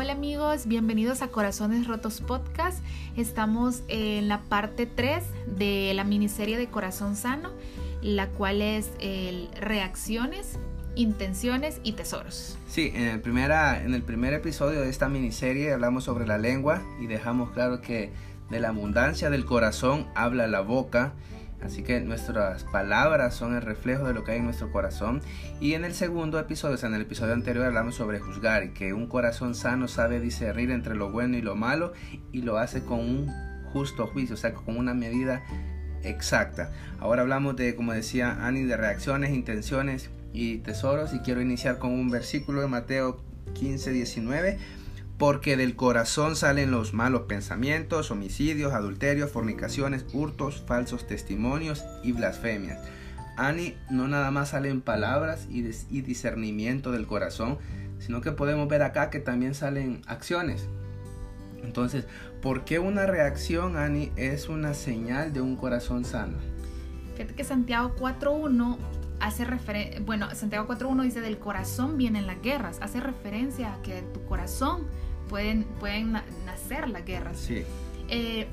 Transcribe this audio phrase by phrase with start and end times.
[0.00, 2.84] Hola amigos, bienvenidos a Corazones Rotos Podcast.
[3.16, 5.24] Estamos en la parte 3
[5.58, 7.50] de la miniserie de Corazón Sano,
[8.00, 10.60] la cual es el reacciones,
[10.94, 12.56] intenciones y tesoros.
[12.68, 16.80] Sí, en el, primera, en el primer episodio de esta miniserie hablamos sobre la lengua
[17.00, 18.12] y dejamos claro que
[18.50, 21.12] de la abundancia del corazón habla la boca
[21.62, 25.20] Así que nuestras palabras son el reflejo de lo que hay en nuestro corazón.
[25.60, 28.70] Y en el segundo episodio, o sea, en el episodio anterior hablamos sobre juzgar y
[28.70, 31.92] que un corazón sano sabe discernir entre lo bueno y lo malo
[32.32, 33.28] y lo hace con un
[33.72, 35.42] justo juicio, o sea, con una medida
[36.02, 36.70] exacta.
[37.00, 41.92] Ahora hablamos de, como decía Annie, de reacciones, intenciones y tesoros y quiero iniciar con
[41.92, 43.22] un versículo de Mateo
[43.54, 44.58] 15, 19
[45.18, 52.78] porque del corazón salen los malos pensamientos, homicidios, adulterios, fornicaciones, hurtos, falsos testimonios y blasfemias.
[53.36, 55.62] Ani, no nada más salen palabras y,
[56.02, 57.58] discernimiento del corazón,
[57.98, 60.68] sino que podemos ver acá que también salen acciones.
[61.64, 62.06] Entonces,
[62.40, 66.38] ¿por qué una reacción, Ani, es una señal de un corazón sano?
[67.16, 68.76] Fíjate que Santiago 4.1
[69.18, 74.02] hace referencia, bueno, Santiago 4.1 dice del corazón vienen las guerras, hace referencia a que
[74.14, 74.86] tu corazón
[75.28, 77.38] pueden, pueden nacer las guerras.
[77.38, 77.62] Sí.
[78.08, 78.46] Eh,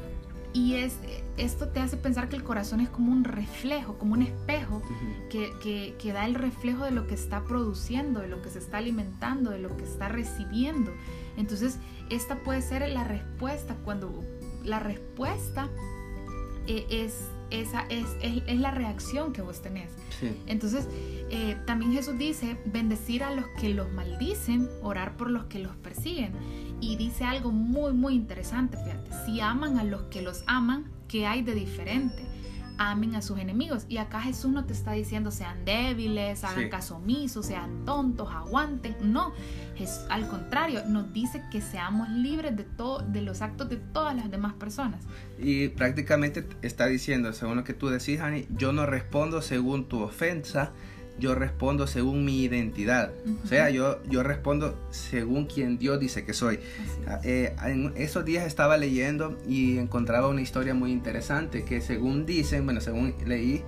[0.54, 0.98] y es,
[1.36, 4.82] esto te hace pensar que el corazón es como un reflejo, como un espejo
[5.30, 8.60] que, que, que, da el reflejo de lo que está produciendo, de lo que se
[8.60, 10.94] está alimentando, de lo que está recibiendo.
[11.36, 11.78] Entonces,
[12.10, 14.24] esta puede ser la respuesta cuando
[14.64, 15.70] la respuesta
[16.68, 19.92] eh, es, esa, es, es, la reacción que vos tenés.
[20.20, 20.36] Sí.
[20.48, 20.88] Entonces,
[21.30, 25.76] eh, también Jesús dice, bendecir a los que los maldicen, orar por los que los
[25.76, 26.34] persiguen.
[26.86, 31.26] Y dice algo muy, muy interesante, fíjate, si aman a los que los aman, ¿qué
[31.26, 32.24] hay de diferente?
[32.78, 33.88] Amen a sus enemigos.
[33.90, 38.96] Y acá Jesús no te está diciendo sean débiles, hagan caso omiso, sean tontos, aguanten.
[39.02, 39.34] No,
[39.80, 44.16] es, al contrario, nos dice que seamos libres de, todo, de los actos de todas
[44.16, 45.02] las demás personas.
[45.40, 50.02] Y prácticamente está diciendo, según lo que tú decís, Hani, yo no respondo según tu
[50.02, 50.72] ofensa,
[51.20, 53.12] yo respondo según mi identidad.
[53.44, 56.60] O sea, yo, yo respondo según quien Dios dice que soy.
[57.08, 62.26] Ah, eh, en esos días estaba leyendo y encontraba una historia muy interesante que según
[62.26, 63.64] dicen, bueno, según leí,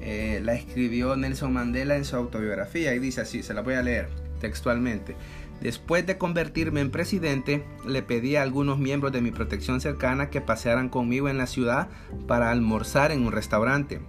[0.00, 3.82] eh, la escribió Nelson Mandela en su autobiografía y dice así, se la voy a
[3.82, 4.08] leer
[4.40, 5.16] textualmente.
[5.60, 10.40] Después de convertirme en presidente, le pedí a algunos miembros de mi protección cercana que
[10.40, 11.88] pasearan conmigo en la ciudad
[12.28, 14.00] para almorzar en un restaurante.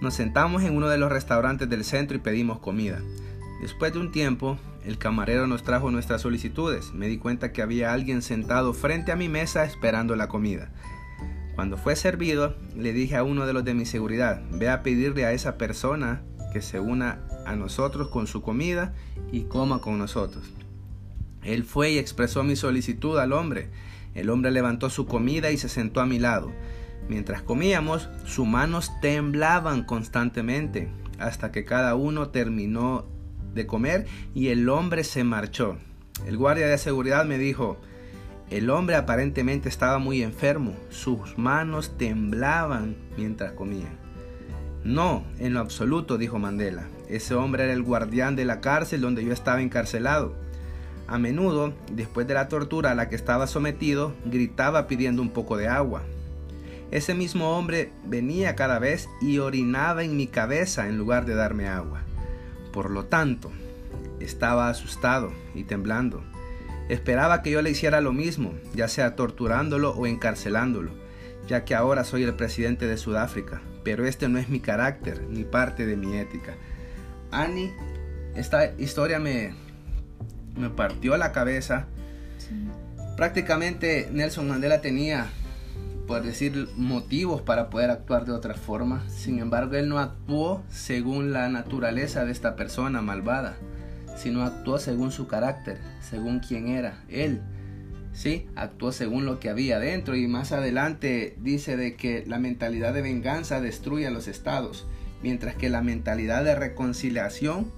[0.00, 3.00] Nos sentamos en uno de los restaurantes del centro y pedimos comida.
[3.60, 6.94] Después de un tiempo, el camarero nos trajo nuestras solicitudes.
[6.94, 10.70] Me di cuenta que había alguien sentado frente a mi mesa esperando la comida.
[11.54, 15.26] Cuando fue servido, le dije a uno de los de mi seguridad, ve a pedirle
[15.26, 16.22] a esa persona
[16.54, 18.94] que se una a nosotros con su comida
[19.30, 20.50] y coma con nosotros.
[21.42, 23.68] Él fue y expresó mi solicitud al hombre.
[24.14, 26.50] El hombre levantó su comida y se sentó a mi lado.
[27.10, 30.88] Mientras comíamos, sus manos temblaban constantemente
[31.18, 33.04] hasta que cada uno terminó
[33.52, 35.76] de comer y el hombre se marchó.
[36.24, 37.78] El guardia de seguridad me dijo,
[38.48, 43.88] el hombre aparentemente estaba muy enfermo, sus manos temblaban mientras comía.
[44.84, 46.84] No, en lo absoluto, dijo Mandela.
[47.08, 50.36] Ese hombre era el guardián de la cárcel donde yo estaba encarcelado.
[51.08, 55.56] A menudo, después de la tortura a la que estaba sometido, gritaba pidiendo un poco
[55.56, 56.04] de agua.
[56.90, 61.68] Ese mismo hombre venía cada vez y orinaba en mi cabeza en lugar de darme
[61.68, 62.02] agua.
[62.72, 63.52] Por lo tanto,
[64.18, 66.22] estaba asustado y temblando.
[66.88, 70.90] Esperaba que yo le hiciera lo mismo, ya sea torturándolo o encarcelándolo,
[71.46, 75.44] ya que ahora soy el presidente de Sudáfrica, pero este no es mi carácter ni
[75.44, 76.56] parte de mi ética.
[77.30, 77.72] Annie,
[78.34, 79.54] esta historia me,
[80.56, 81.86] me partió la cabeza.
[83.16, 85.28] Prácticamente Nelson Mandela tenía
[86.10, 89.08] por decir, motivos para poder actuar de otra forma.
[89.08, 93.56] Sin embargo, él no actuó según la naturaleza de esta persona malvada,
[94.16, 97.40] sino actuó según su carácter, según quién era él.
[98.12, 102.92] Sí, actuó según lo que había dentro y más adelante dice de que la mentalidad
[102.92, 104.88] de venganza destruye a los estados,
[105.22, 107.70] mientras que la mentalidad de reconciliación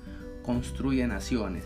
[0.43, 1.65] construye naciones.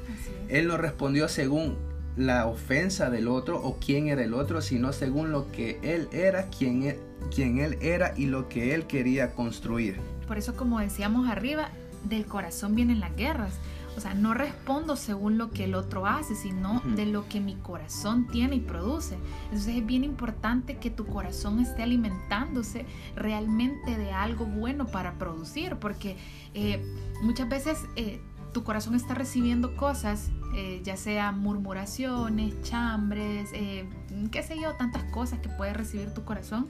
[0.49, 1.77] Él no respondió según
[2.17, 6.49] la ofensa del otro o quién era el otro, sino según lo que él era,
[6.49, 6.99] quién, e,
[7.35, 9.97] quién él era y lo que él quería construir.
[10.27, 11.69] Por eso, como decíamos arriba,
[12.05, 13.55] del corazón vienen las guerras.
[13.97, 17.55] O sea, no respondo según lo que el otro hace, sino de lo que mi
[17.55, 19.17] corazón tiene y produce.
[19.45, 22.85] Entonces es bien importante que tu corazón esté alimentándose
[23.15, 26.19] realmente de algo bueno para producir, porque
[26.53, 26.85] eh,
[27.23, 28.21] muchas veces eh,
[28.57, 33.87] tu corazón está recibiendo cosas, eh, ya sea murmuraciones, chambres, eh,
[34.31, 36.67] qué sé yo, tantas cosas que puede recibir tu corazón,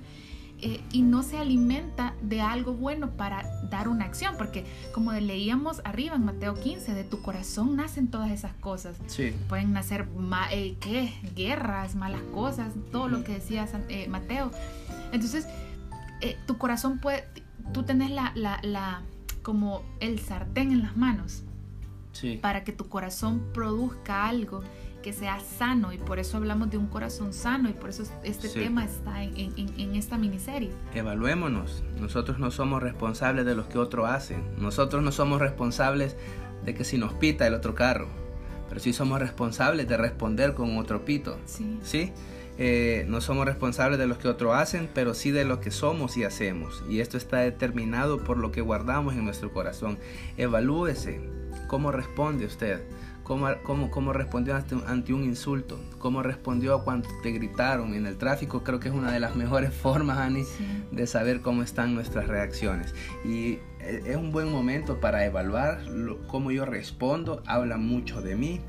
[0.60, 5.80] eh, y no se alimenta de algo bueno para dar una acción, porque como leíamos
[5.84, 8.96] arriba en Mateo 15, de tu corazón nacen todas esas cosas.
[9.06, 9.32] Sí.
[9.48, 10.08] Pueden nacer
[10.50, 11.14] eh, ¿qué?
[11.36, 14.50] guerras, malas cosas, todo lo que decía eh, Mateo.
[15.12, 15.46] Entonces,
[16.48, 17.28] tu corazón puede,
[17.72, 19.02] tú tenés la, la, la,
[19.44, 21.44] como el sartén en las manos
[22.16, 22.38] sí.
[22.40, 24.62] para que tu corazón produzca algo
[25.02, 28.48] que sea sano y por eso hablamos de un corazón sano y por eso este
[28.48, 30.72] tema está en, en, esta miniserie.
[30.94, 36.16] Evaluémonos, nosotros no somos responsables de lo que otro hacen, nosotros no somos responsables
[36.64, 38.08] de que si nos pita el otro carro,
[38.68, 41.38] pero sí somos responsables de responder con otro pito.
[41.44, 41.78] Sí.
[41.84, 42.12] ¿sí?
[42.58, 46.16] Eh, no somos responsables de lo que otros hacen, pero sí de lo que somos
[46.16, 46.82] y hacemos.
[46.88, 49.98] Y esto está determinado por lo que guardamos en nuestro corazón.
[50.36, 51.20] Evalúese
[51.66, 52.82] cómo responde usted
[53.26, 58.78] cómo, cómo, respondió ante, un insulto, cómo respondió cuando te gritaron en el tráfico, creo
[58.78, 60.44] que es una de las mejores formas, Ani,
[60.92, 62.94] de saber cómo están nuestras reacciones.
[63.24, 65.80] Y e, es un buen momento para evaluar
[66.28, 68.60] cómo yo respondo, habla mucho de mí.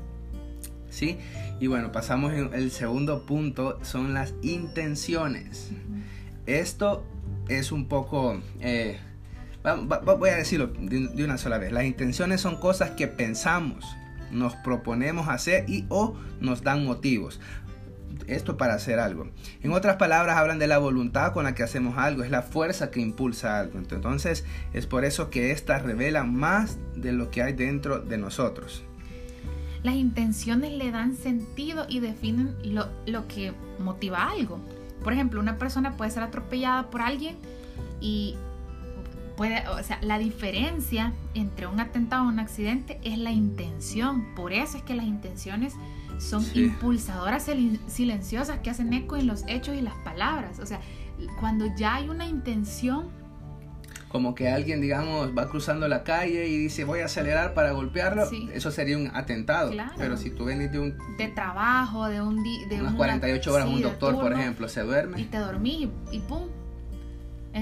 [0.90, 1.18] ¿Sí?
[1.60, 5.70] Y bueno, pasamos en el segundo punto, son las intenciones.
[6.46, 7.04] Esto
[7.48, 8.40] es un poco...
[8.60, 8.98] Eh,
[9.62, 11.72] voy a decirlo de una sola vez.
[11.72, 13.84] Las intenciones son cosas que pensamos,
[14.30, 17.40] nos proponemos hacer y o nos dan motivos.
[18.26, 19.28] Esto para hacer algo.
[19.62, 22.90] En otras palabras, hablan de la voluntad con la que hacemos algo, es la fuerza
[22.90, 23.78] que impulsa algo.
[23.78, 28.82] Entonces, es por eso que esta revela más de lo que hay dentro de nosotros.
[29.82, 34.58] Las intenciones le dan sentido y definen lo, lo que motiva algo.
[35.02, 37.36] Por ejemplo, una persona puede ser atropellada por alguien
[38.00, 38.36] y
[39.40, 44.34] o sea, la diferencia entre un atentado y un accidente es la intención.
[44.34, 45.74] Por eso es que las intenciones
[46.18, 47.48] son impulsadoras
[47.86, 50.58] silenciosas que hacen eco en los hechos y las palabras.
[50.58, 50.80] O sea,
[51.40, 53.16] cuando ya hay una intención...
[54.08, 58.26] Como que alguien, digamos, va cruzando la calle y dice voy a acelerar para golpearlo,
[58.54, 59.70] eso sería un atentado.
[59.98, 60.96] Pero si tú venís de un...
[61.18, 62.42] De trabajo, de un...
[62.42, 65.20] De unas 48 horas, un doctor, por ejemplo, se duerme.
[65.20, 66.48] Y te dormís y pum,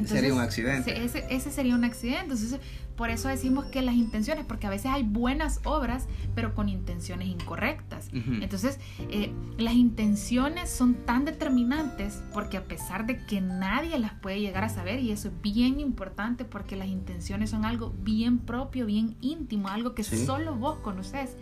[0.05, 1.05] sería un accidente.
[1.05, 2.23] Ese, ese, sería un accidente.
[2.23, 2.61] Entonces,
[2.97, 7.29] por eso decimos que las intenciones, porque a veces hay buenas obras, pero con intenciones
[7.29, 8.09] incorrectas.
[8.13, 8.79] Entonces,
[9.11, 14.65] eh, las intenciones son tan determinantes porque a pesar de que nadie las puede llegar
[14.65, 19.17] a saber, y eso es bien importante porque las intenciones son algo bien propio, bien
[19.21, 21.37] íntimo, algo que solo vos conoces.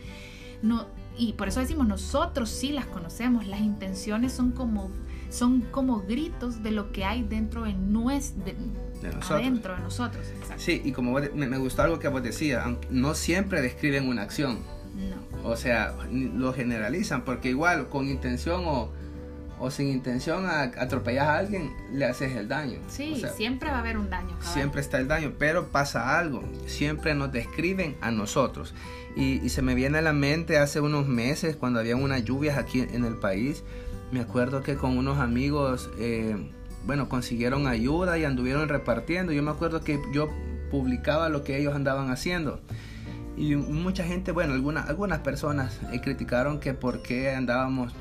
[0.62, 0.86] No,
[1.16, 4.90] y por eso decimos, nosotros sí las conocemos, las intenciones son como
[5.34, 8.54] son como gritos de lo que hay dentro de, nuestro, de,
[9.12, 9.42] nosotros.
[9.42, 10.26] de nosotros.
[10.56, 14.60] Sí, y como me, gustó algo que vos decías, no siempre describen una acción.
[14.94, 15.50] No.
[15.50, 18.92] O sea, lo generalizan, porque igual con intención o,
[19.58, 22.78] o sin intención a atropellar a alguien, le haces el daño.
[22.86, 24.36] Sí, siempre va a haber un daño.
[24.40, 26.44] Siempre está el daño, pero pasa algo.
[26.66, 28.72] Siempre nos describen a nosotros.
[29.16, 32.58] Y, y, se me viene a la mente hace unos meses, cuando había unas lluvias
[32.58, 33.62] aquí en el país,
[34.12, 36.36] me acuerdo que con unos amigos, eh,
[36.86, 39.32] bueno, consiguieron ayuda y anduvieron repartiendo.
[39.32, 40.28] Yo me acuerdo que yo
[40.70, 42.60] publicaba lo que ellos andaban haciendo.
[43.36, 47.92] Y mucha gente, bueno, algunas, algunas personas eh, criticaron que por qué andábamos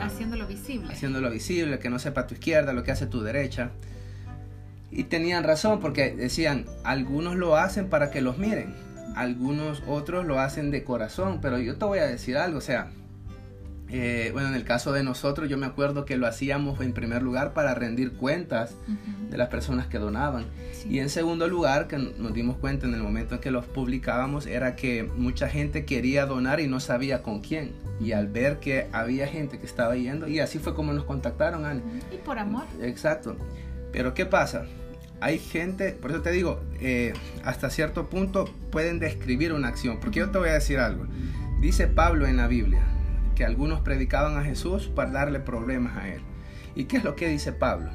[0.00, 0.92] haciéndolo visible.
[0.92, 3.70] Haciéndolo visible, que no sepa tu izquierda lo que hace tu derecha.
[4.90, 8.74] Y tenían razón porque decían, algunos lo hacen para que los miren,
[9.16, 12.90] algunos otros lo hacen de corazón, pero yo te voy a decir algo, o sea,
[13.94, 17.22] eh, bueno, en el caso de nosotros, yo me acuerdo que lo hacíamos en primer
[17.22, 18.74] lugar para rendir cuentas
[19.28, 20.46] de las personas que donaban.
[20.88, 24.46] Y en segundo lugar, que nos dimos cuenta en el momento en que los publicábamos,
[24.46, 27.72] era que mucha gente quería donar y no sabía con quién.
[28.00, 31.66] Y al ver que había gente que estaba yendo, y así fue como nos contactaron,
[31.66, 31.82] Ani.
[32.10, 32.64] Y por amor.
[32.80, 33.36] Exacto.
[33.92, 34.64] Pero ¿qué pasa?
[35.20, 37.12] Hay gente, por eso te digo, eh,
[37.44, 40.00] hasta cierto punto pueden describir una acción.
[40.00, 41.06] Porque yo te voy a decir algo.
[41.60, 42.82] Dice Pablo en la Biblia,
[43.34, 46.20] que algunos predicaban a Jesús para darle problemas a él.
[46.74, 47.90] ¿Y qué es lo que dice Pablo?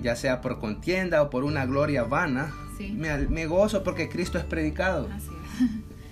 [0.00, 5.08] Ya sea por contienda o por una gloria vana, me, gozo porque Cristo es predicado.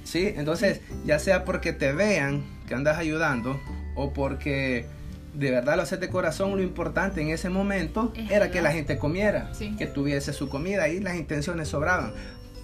[0.05, 3.59] Sí, entonces ya sea porque te vean que andas ayudando
[3.97, 4.85] o porque
[5.33, 8.99] de verdad lo haces de corazón, lo importante en ese momento era que la gente
[8.99, 12.13] comiera, que tuviese su comida y las intenciones sobraban.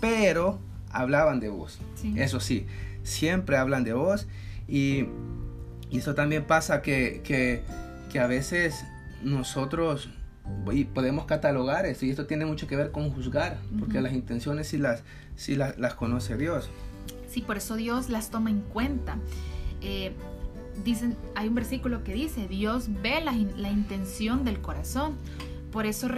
[0.03, 1.81] Pero hablaban de vos.
[2.15, 2.67] Eso sí,
[3.03, 4.29] siempre hablan de vos
[4.69, 5.07] y
[5.91, 7.63] y eso también pasa que,
[8.19, 8.85] a veces
[9.23, 10.09] nosotros
[10.73, 14.69] y podemos catalogar esto y esto tiene mucho que ver con juzgar, porque las intenciones
[14.69, 15.03] sí las,
[15.37, 16.71] sí las, las, conoce Dios.
[17.29, 19.17] Sí, por eso Dios las toma en cuenta.
[19.81, 20.13] Eh,
[20.85, 25.15] dicen, hay un versículo que dice, Dios ve la, la intención del corazón,
[25.71, 26.09] por eso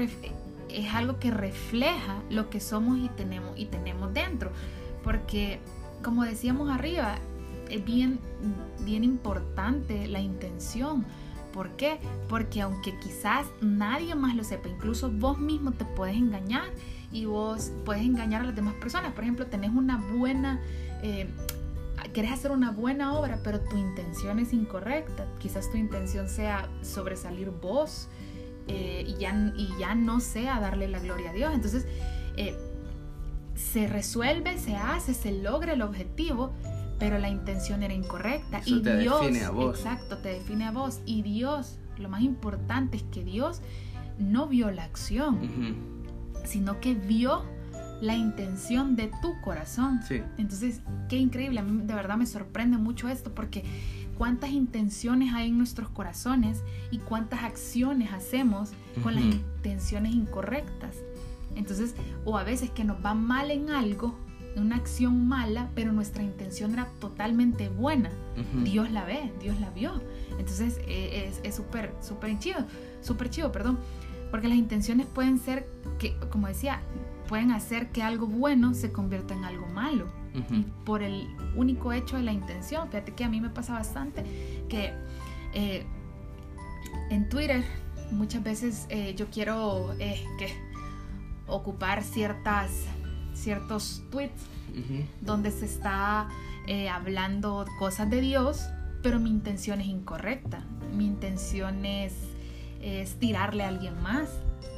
[0.71, 4.51] es algo que refleja lo que somos y tenemos, y tenemos dentro,
[5.05, 5.59] porque
[6.03, 7.19] como decíamos arriba,
[7.73, 8.21] es bien,
[8.81, 11.05] bien importante la intención.
[11.53, 11.99] ¿Por qué?
[12.29, 16.65] Porque aunque quizás nadie más lo sepa, incluso vos mismo te puedes engañar
[17.11, 19.13] y vos puedes engañar a las demás personas.
[19.13, 20.61] Por ejemplo, tenés una buena,
[21.03, 21.29] eh,
[22.13, 25.27] querés hacer una buena obra, pero tu intención es incorrecta.
[25.39, 28.09] Quizás tu intención sea sobresalir vos
[28.69, 31.55] eh, y, ya, y ya no sea darle la gloria a Dios.
[31.55, 31.87] Entonces,
[32.37, 32.57] eh,
[33.55, 36.53] se resuelve, se hace, se logra el objetivo,
[37.03, 38.61] pero la intención era incorrecta.
[38.65, 39.77] y te Dios, define a vos.
[39.77, 41.01] exacto, te define a vos.
[41.05, 43.61] Y Dios, lo más importante es que Dios
[44.21, 45.41] no vio la acción,
[46.45, 47.45] sino que vio
[48.01, 50.01] la intención de tu corazón.
[50.39, 53.65] Entonces, qué increíble, a mí de verdad me sorprende mucho esto porque
[54.17, 58.71] cuántas intenciones hay en nuestros corazones y cuántas acciones hacemos
[59.03, 60.99] con las intenciones incorrectas.
[61.57, 64.17] Entonces, o a veces que nos va mal en algo,
[64.57, 68.11] una acción mala, pero nuestra intención era totalmente buena.
[68.65, 70.01] Dios la ve, Dios la vio.
[70.39, 72.65] Entonces e, es súper, súper chido,
[73.01, 73.79] súper chido, perdón.
[74.31, 75.69] Porque las intenciones pueden ser,
[75.99, 76.81] que, como decía,
[77.29, 80.07] pueden hacer que algo bueno se convierta en algo malo.
[80.85, 82.89] por el único hecho de la intención.
[82.89, 84.25] Fíjate que a mí me pasa bastante
[84.69, 84.95] que
[85.53, 85.85] eh,
[87.11, 87.63] en Twitter
[88.11, 90.49] muchas veces eh, yo quiero eh, que
[91.47, 92.87] ocupar ciertas
[93.43, 94.41] ciertos tweets
[95.21, 96.29] donde se está
[96.67, 98.69] eh, hablando cosas de Dios,
[99.03, 100.65] pero mi intención es incorrecta.
[100.97, 102.15] Mi intención es,
[103.19, 104.29] tirarle a alguien más.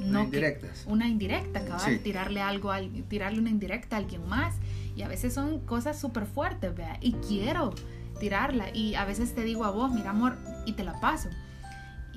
[0.00, 0.85] No indirectas.
[0.87, 2.73] una indirecta, cabal, tirarle algo,
[3.09, 4.54] tirarle una indirecta a alguien más.
[4.97, 7.75] Y a veces son cosas súper fuertes, vea, y quiero
[8.18, 8.75] tirarla.
[8.75, 11.28] Y a veces te digo a vos, mira amor, y te la paso.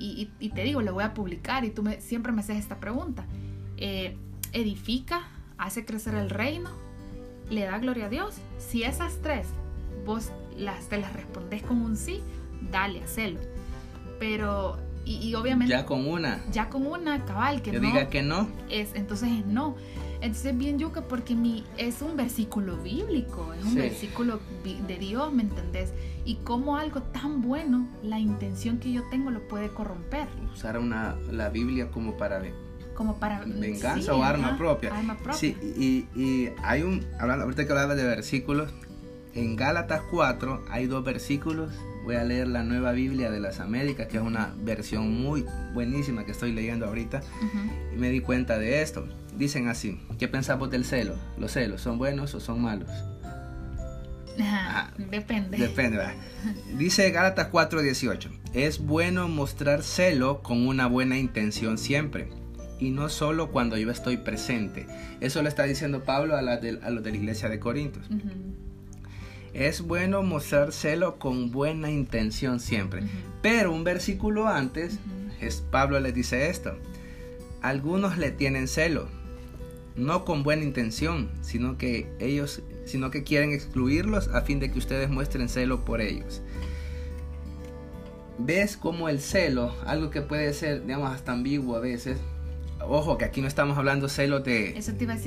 [0.00, 3.26] Y, te digo, le voy a publicar y tú me, siempre me haces esta pregunta.
[3.78, 4.16] Eh,
[4.52, 5.26] ¿Edifica
[5.58, 6.70] hace crecer el reino,
[7.50, 8.36] le da gloria a Dios.
[8.58, 9.46] Si esas tres
[10.04, 12.20] vos las, te las respondés con un sí,
[12.70, 13.40] dale, hacelo.
[14.18, 15.70] Pero, y, obviamente...
[15.70, 16.40] Ya con una.
[16.52, 17.80] Ya con una, cabal, que no.
[17.80, 18.48] diga que no.
[18.68, 19.76] Es, entonces es no.
[20.20, 25.42] Entonces bien yuca porque mi, es un versículo bíblico, es un versículo de Dios, ¿me
[25.42, 25.92] entendés?
[26.24, 30.26] Y como algo tan bueno, la intención que yo tengo lo puede corromper.
[30.52, 32.40] Usar una, la Biblia como para
[32.98, 34.90] como para venganza o arma propia.
[35.30, 35.56] Sí,
[36.16, 38.72] y, hay un, hablando, ahorita que hablaba de versículos,
[39.34, 41.72] en Gálatas 4 hay dos versículos.
[42.02, 46.24] Voy a leer la Nueva Biblia de las Américas, que es una versión muy buenísima
[46.24, 47.22] que estoy leyendo ahorita.
[47.94, 49.06] Y me di cuenta de esto.
[49.36, 51.14] Dicen así, ¿qué pensamos del celo?
[51.38, 52.90] ¿Los celos son buenos o son malos?
[55.08, 55.56] depende.
[55.56, 56.00] Depende.
[56.76, 62.28] Dice Gálatas 4:18, es bueno mostrar celo con una buena intención siempre
[62.78, 64.86] y no solo cuando yo estoy presente.
[65.20, 68.06] Eso le está diciendo Pablo a, los de la iglesia de Corintios.
[69.54, 73.02] Es bueno mostrar celo con buena intención siempre.
[73.42, 74.98] Pero un versículo antes,
[75.40, 76.76] es, Pablo le dice esto.
[77.62, 79.08] Algunos le tienen celo,
[79.96, 84.78] no con buena intención, sino que ellos, sino que quieren excluirlos a fin de que
[84.78, 86.40] ustedes muestren celo por ellos.
[88.38, 92.18] ¿Ves cómo el celo, algo que puede ser, digamos, hasta ambiguo a veces,
[92.86, 94.72] ojo, que aquí no estamos hablando celos de,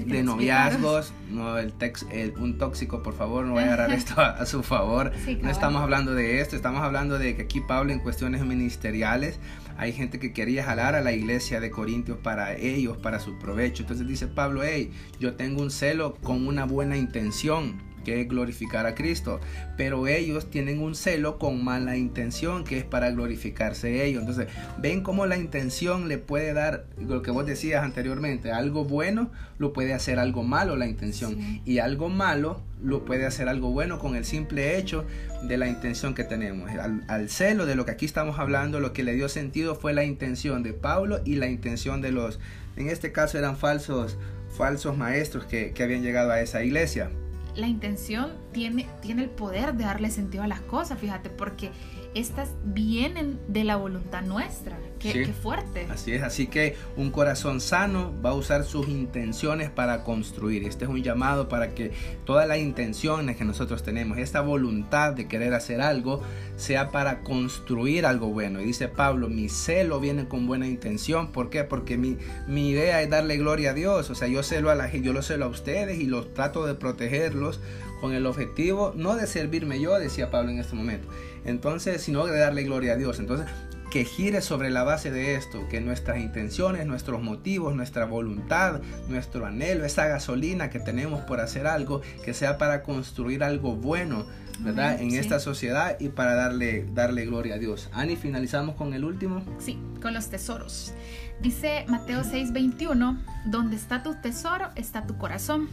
[0.05, 2.05] de noviazgos, no el, tex,
[2.37, 5.11] un tóxico, por favor, no voy a agarrar esto a, su favor.
[5.41, 9.39] no estamos hablando de esto, estamos hablando de que aquí Pablo en cuestiones ministeriales
[9.77, 13.81] hay gente que quería jalar a la iglesia de Corintios para ellos, para su provecho.
[13.81, 18.85] Entonces dice Pablo, hey, yo tengo un celo con una buena intención que es glorificar
[18.85, 19.39] a Cristo.
[19.77, 24.21] Pero ellos tienen un celo con mala intención, que es para glorificarse ellos.
[24.21, 29.31] Entonces, ven cómo la intención le puede dar, lo que vos decías anteriormente, algo bueno
[29.57, 31.61] lo puede hacer algo malo la intención.
[31.65, 35.05] Y algo malo lo puede hacer algo bueno con el simple hecho
[35.43, 36.69] de la intención que tenemos.
[37.07, 40.03] Al, celo de lo que aquí estamos hablando, lo que le dio sentido fue la
[40.03, 42.39] intención de Pablo y la intención de los,
[42.75, 44.17] en este caso eran falsos,
[44.57, 47.11] falsos maestros que, que habían llegado a esa iglesia
[47.55, 51.71] la intención tiene, tiene el poder de darle sentido a las cosas, fíjate, porque
[52.13, 54.77] estas vienen de la voluntad nuestra.
[54.99, 55.87] Qué, fuerte.
[55.89, 60.63] Así es, así que un corazón sano va a usar sus intenciones para construir.
[60.63, 61.91] Este es un llamado para que
[62.23, 66.21] todas las intenciones que nosotros tenemos, esta voluntad de querer hacer algo,
[66.55, 68.61] sea para construir algo bueno.
[68.61, 71.31] Y dice Pablo, mi celo viene con buena intención.
[71.31, 71.63] ¿Por qué?
[71.63, 74.11] Porque mi, mi idea es darle gloria a Dios.
[74.11, 76.75] O sea, yo celo a la yo lo celo a ustedes y los trato de
[76.75, 77.59] protegerlos
[78.01, 81.07] con el objetivo no de servirme yo, decía Pablo en este momento.
[81.45, 83.19] Entonces, sino de darle gloria a Dios.
[83.19, 83.47] Entonces,
[83.91, 89.45] que gire sobre la base de esto, que nuestras intenciones, nuestros motivos, nuestra voluntad, nuestro
[89.45, 94.25] anhelo, esa gasolina que tenemos por hacer algo, que sea para construir algo bueno,
[94.59, 95.01] ¿verdad?
[95.01, 97.89] en esta sociedad y para darle, darle gloria a Dios.
[97.91, 99.43] Ani, finalizamos con el último.
[99.59, 100.93] Sí, con los tesoros.
[101.41, 105.67] Dice Mateo 6:21, donde está tu tesoro, está tu corazón.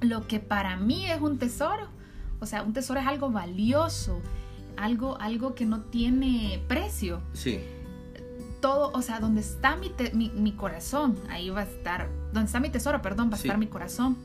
[0.00, 1.88] Lo que para mí es un tesoro,
[2.40, 4.20] o sea, un tesoro es algo valioso,
[4.76, 7.20] algo, algo que no tiene precio.
[7.32, 7.60] Sí.
[8.60, 9.92] Todo, o sea, donde está mi,
[10.34, 13.66] mi, corazón, ahí va a estar, donde está mi tesoro, perdón, va a estar mi
[13.66, 14.16] corazón.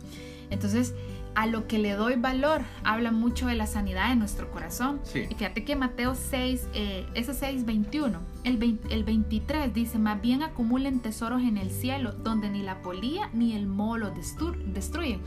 [0.49, 0.93] Entonces,
[1.35, 4.99] a lo que le doy valor, habla mucho de la sanidad de nuestro corazón.
[5.03, 5.25] Sí.
[5.29, 10.43] Y fíjate que Mateo 6, eh, ese 6, 21, el, el 23 dice, más bien
[10.43, 15.21] acumulen tesoros en el cielo, donde ni la polía ni el molo destruyen.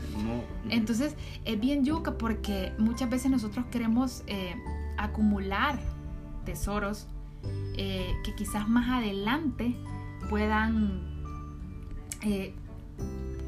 [0.69, 4.23] Entonces, es bien yuca porque muchas veces nosotros queremos...
[4.27, 4.55] Eh,
[4.99, 5.79] acumular
[6.45, 7.07] tesoros
[7.77, 9.75] eh, que quizás más adelante
[10.29, 11.01] puedan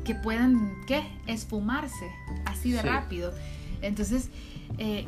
[0.03, 1.03] que puedan ¿qué?
[1.27, 2.05] esfumarse
[2.45, 3.33] así de rápido.
[3.81, 4.29] Entonces
[4.77, 5.05] eh,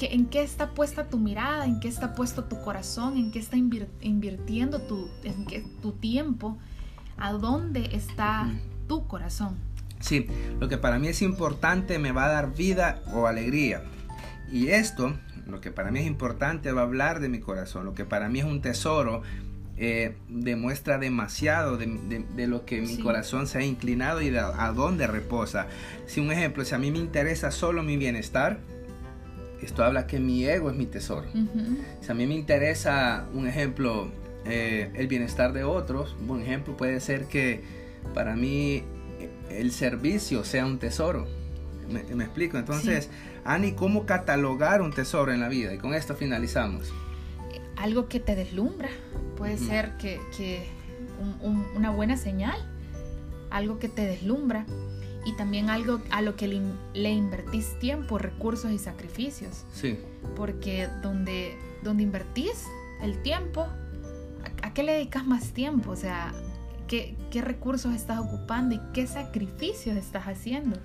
[0.00, 3.56] en qué está puesta tu mirada en qué está puesto tu corazón en qué está
[3.56, 6.58] invirtiendo tu, en qué, tu tiempo
[7.16, 8.52] a dónde está
[8.86, 9.56] tu corazón
[10.00, 10.26] sí
[10.60, 13.82] lo que para mí es importante me va a dar vida o alegría.
[14.52, 15.14] Y esto
[15.46, 18.28] lo que para mí es importante va a hablar de mi corazón, lo que para
[18.28, 19.22] mí es un tesoro,
[19.76, 25.06] eh, demuestra demasiado de, lo que mi corazón se ha inclinado y de a, dónde
[25.06, 25.66] reposa.
[26.06, 28.58] Si un ejemplo, si a mí me interesa solo mi bienestar,
[29.60, 31.26] esto habla que mi ego es mi tesoro.
[32.00, 34.12] Si a mí me interesa, un ejemplo,
[34.44, 37.62] eh, el bienestar de otros, un ejemplo puede ser que
[38.14, 38.84] para mí
[39.50, 41.26] el servicio sea un tesoro.
[41.90, 42.58] Me, explico.
[42.58, 43.10] Entonces,
[43.44, 45.74] Ani, ¿cómo catalogar un tesoro en la vida?
[45.74, 46.92] Y con esto finalizamos.
[47.76, 48.88] Algo que te deslumbra.
[49.36, 50.20] Puede ser que,
[51.74, 52.56] una buena señal.
[53.50, 54.66] Algo que te deslumbra.
[55.26, 59.64] Y también algo a lo que le, invertís tiempo, recursos y sacrificios.
[59.72, 59.98] Sí.
[60.36, 62.66] Porque donde, donde invertís
[63.00, 63.66] el tiempo,
[64.62, 65.92] ¿a, qué le dedicas más tiempo?
[65.92, 66.34] O sea,
[66.88, 70.78] ¿qué, ¿qué recursos estás ocupando y qué sacrificios estás haciendo?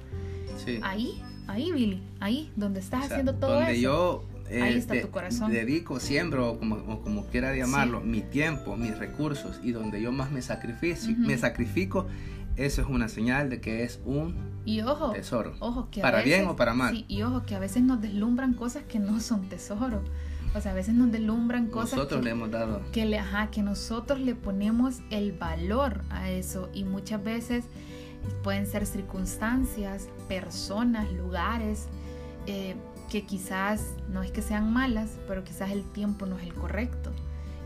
[0.84, 3.82] Ahí, ahí, Billy, ahí, donde estás haciendo todo donde eso.
[3.82, 5.51] yo ahí está tu corazón.
[5.51, 10.41] dedico, siembro, como, como quiera llamarlo, mi tiempo, mis recursos y donde yo más me
[10.41, 12.07] sacrifico, me sacrifico,
[12.55, 14.35] eso es una señal de que es un
[14.65, 15.55] y ojo, tesoro.
[15.59, 16.95] Ojo, que para bien o para mal.
[16.95, 20.03] Sí, y ojo, que a veces nos deslumbran cosas que no son tesoro.
[20.55, 23.62] O sea, a veces nos deslumbran cosas nosotros le hemos dado que le, ajá, que
[23.62, 27.65] nosotros le ponemos el valor a eso y muchas veces
[28.43, 31.88] Pueden ser circunstancias, personas, lugares,
[32.47, 32.75] eh,
[33.10, 37.12] que quizás no es que sean malas, pero quizás el tiempo no es el correcto.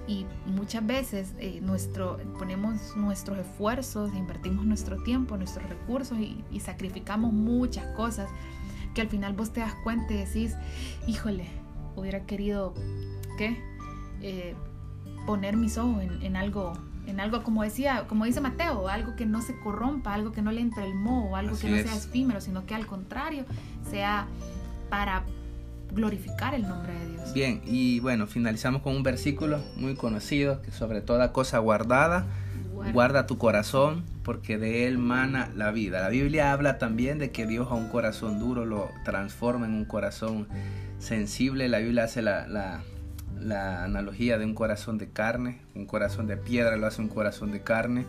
[0.08, 7.32] Y muchas veces eh, nuestro, ponemos nuestros esfuerzos, invertimos nuestro tiempo, nuestros recursos y, sacrificamos
[7.32, 8.30] muchas cosas
[8.94, 10.56] que al final vos te das cuenta y decís,
[11.08, 11.48] híjole,
[11.96, 12.74] hubiera querido,
[13.38, 13.58] ¿qué?
[14.22, 14.56] Eh,
[15.26, 16.74] poner mis ojos en algo
[17.06, 20.52] en algo como decía, como dice Mateo, algo que no se corrompa, algo que no
[20.52, 23.46] le entre el moho, algo que no sea efímero, sino que al contrario
[23.90, 24.28] sea
[24.90, 25.24] para
[25.92, 27.34] glorificar el nombre de Dios.
[27.34, 32.26] Bien, y bueno, finalizamos con un versículo muy conocido, que sobre toda cosa guardada,
[32.94, 33.28] guarda.
[33.28, 36.02] tu corazón, porque de él mana la vida.
[36.02, 39.86] La Biblia habla también de que Dios a un corazón duro lo transforma en un
[39.86, 40.48] corazón
[41.00, 41.70] sensible.
[41.70, 42.82] La Biblia hace la, la
[43.44, 47.52] la analogía de un corazón de carne, un corazón de piedra lo hace un corazón
[47.52, 48.06] de carne.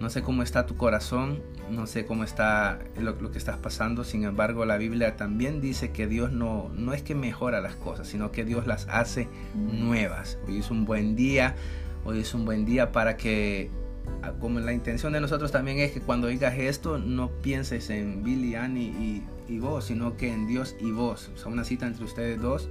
[0.00, 4.24] No sé cómo está tu corazón, no sé cómo está lo, que estás pasando, sin
[4.24, 8.30] embargo la Biblia también dice que Dios no, no es que mejora las cosas, sino
[8.30, 10.38] que Dios las hace nuevas.
[10.46, 11.56] Hoy es un buen día,
[12.04, 13.70] hoy es un buen día para que,
[14.22, 18.22] ah, como la intención de nosotros también es que cuando digas esto no pienses en
[18.22, 18.94] Billy, Annie
[19.48, 21.30] y, y vos, sino que en Dios y vos.
[21.34, 22.70] O sea, una cita entre ustedes dos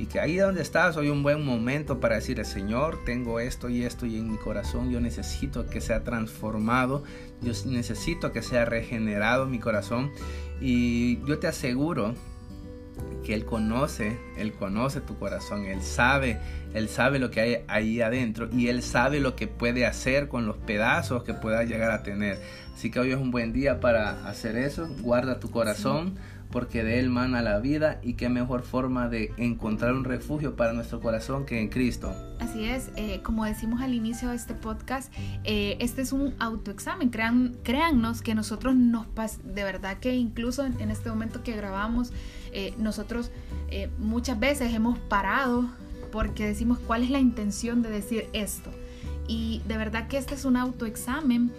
[0.00, 3.82] y que ahí donde estás hoy un buen momento para decirle, Señor, tengo esto y
[3.82, 7.04] esto y en mi corazón yo necesito que sea transformado,
[7.42, 10.10] yo necesito que sea regenerado mi corazón
[10.58, 12.14] y yo te aseguro
[13.26, 16.38] que Él conoce, Él conoce tu corazón, Él sabe,
[16.72, 20.46] Él sabe lo que hay ahí adentro y Él sabe lo que puede hacer con
[20.46, 22.38] los pedazos que pueda llegar a tener.
[22.74, 26.14] Así que hoy es un buen día para hacer eso, guarda tu corazón.
[26.50, 30.72] Porque de él mana la vida y qué mejor forma de encontrar un refugio para
[30.72, 32.14] nuestro corazón que en Cristo.
[32.40, 35.12] Así es, eh, como decimos al inicio de este podcast,
[35.44, 39.06] eh, este es un autoexamen, Crean, créannos que nosotros nos
[39.44, 42.12] de verdad que incluso en este momento que grabamos,
[42.52, 43.30] eh, nosotros
[43.98, 45.70] muchas veces hemos parado
[46.10, 48.70] porque decimos cuál es la intención de decir esto.
[49.28, 51.52] Y de verdad que este es un autoexamen,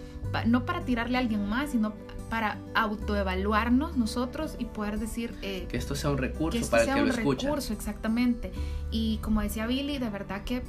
[0.46, 1.94] no para tirarle a alguien más, sino
[2.32, 7.02] para autoevaluarnos nosotros y poder decir eh, que esto sea un recurso para el que
[7.02, 7.48] lo escucha.
[7.48, 8.54] recurso, exactamente.
[8.90, 10.64] Y como decía Billy, de verdad que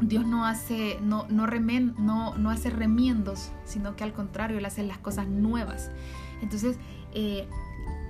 [0.00, 4.64] Dios no hace, no, no, remen, no, no hace remiendos, sino que al contrario, Él
[4.64, 5.90] hace las cosas nuevas.
[6.40, 6.76] Entonces,
[7.14, 7.48] eh,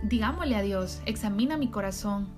[0.02, 2.28] digámosle a Dios, examina mi corazón,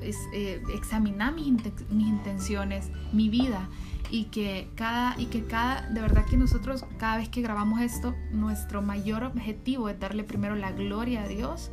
[0.00, 1.52] eh, examina mis,
[1.90, 3.68] mis, intenciones, mi vida
[4.10, 8.14] y que cada y que cada de verdad que nosotros cada vez que grabamos esto
[8.32, 11.70] nuestro mayor objetivo es darle primero la gloria a Dios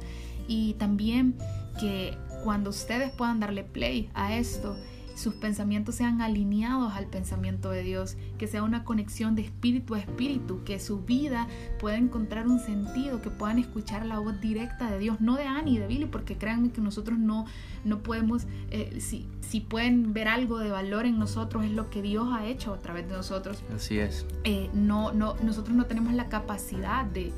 [0.48, 1.36] y también
[1.80, 4.78] que cuando ustedes puedan darle play a esto
[5.18, 10.00] sus pensamientos sean alineados al pensamiento de Dios, que sea una conexión de espíritu a
[10.00, 11.48] espíritu, que su vida
[11.80, 15.74] pueda encontrar un sentido, que puedan escuchar la voz directa de Dios, no de Annie
[15.74, 17.46] y de Billy, porque créanme que nosotros no,
[17.84, 22.04] no podemos, eh, si, si pueden ver algo de valor en nosotros, es lo que
[22.04, 23.64] Dios ha hecho a través de nosotros.
[23.76, 24.28] Así es.
[24.44, 27.34] Eh, no, no, nosotros no tenemos la capacidad de,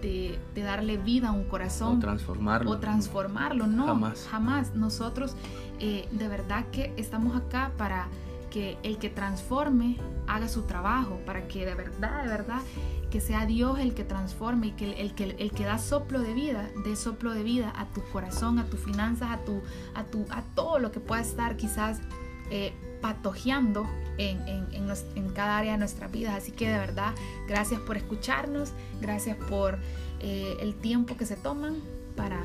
[0.00, 1.96] de, darle vida a un corazón.
[1.96, 2.70] O transformarlo.
[2.70, 3.86] O transformarlo, no.
[3.86, 4.28] Jamás.
[4.30, 4.74] Jamás.
[4.74, 5.36] Nosotros
[5.80, 8.08] eh, de verdad que estamos acá para
[8.50, 12.60] que el que transforme haga su trabajo, para que de verdad, de verdad,
[13.10, 16.34] que sea Dios el que transforme y que el, que el que da soplo de
[16.34, 19.62] vida, dé soplo de vida a tu corazón, a tus finanzas, a, tu,
[19.94, 22.00] a, tu, a todo lo que pueda estar quizás
[22.54, 23.88] eh, patojeando
[24.18, 26.36] en, en, cada área de nuestra vida.
[26.36, 27.14] Así que de verdad,
[27.48, 29.78] gracias por escucharnos, gracias por
[30.20, 31.76] eh, el tiempo que se toman
[32.14, 32.42] para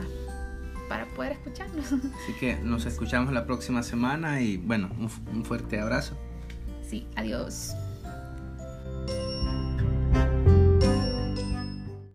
[0.87, 1.91] para poder escucharnos.
[2.23, 6.15] Así que nos escuchamos la próxima semana y bueno, un, un fuerte abrazo.
[6.89, 7.73] Sí, adiós.